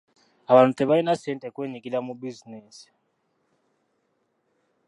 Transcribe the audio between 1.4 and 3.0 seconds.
kwenyigira mu bizinensi.